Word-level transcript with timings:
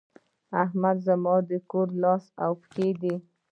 احمد 0.63 0.97
زموږ 1.07 1.41
د 1.49 1.51
کور 1.71 1.87
لاس 2.03 2.23
او 2.43 2.51
پښه 2.61 2.89
دی. 3.01 3.15